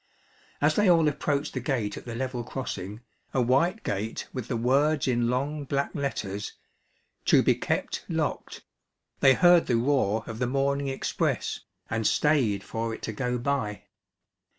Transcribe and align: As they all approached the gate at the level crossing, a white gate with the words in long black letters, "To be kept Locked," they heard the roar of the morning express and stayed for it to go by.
As 0.61 0.75
they 0.75 0.89
all 0.89 1.07
approached 1.07 1.53
the 1.53 1.59
gate 1.59 1.95
at 1.95 2.05
the 2.05 2.15
level 2.15 2.43
crossing, 2.43 3.01
a 3.35 3.39
white 3.43 3.83
gate 3.83 4.27
with 4.33 4.47
the 4.47 4.57
words 4.57 5.07
in 5.07 5.29
long 5.29 5.63
black 5.63 5.93
letters, 5.93 6.53
"To 7.25 7.43
be 7.43 7.53
kept 7.53 8.03
Locked," 8.09 8.63
they 9.19 9.35
heard 9.35 9.67
the 9.67 9.77
roar 9.77 10.23
of 10.25 10.39
the 10.39 10.47
morning 10.47 10.87
express 10.87 11.59
and 11.87 12.07
stayed 12.07 12.63
for 12.63 12.95
it 12.95 13.03
to 13.03 13.13
go 13.13 13.37
by. 13.37 13.83